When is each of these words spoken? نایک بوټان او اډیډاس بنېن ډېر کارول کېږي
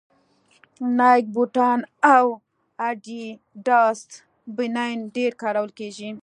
نایک 0.97 1.25
بوټان 1.35 1.79
او 2.15 2.25
اډیډاس 2.87 3.99
بنېن 4.57 4.97
ډېر 5.15 5.31
کارول 5.41 5.71
کېږي 5.79 6.09